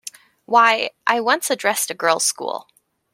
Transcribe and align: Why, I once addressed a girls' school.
Why, 0.45 0.89
I 1.05 1.19
once 1.19 1.51
addressed 1.51 1.91
a 1.91 1.93
girls' 1.93 2.25
school. 2.25 2.67